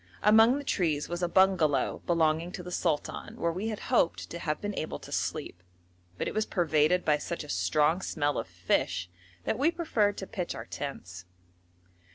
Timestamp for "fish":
8.47-9.11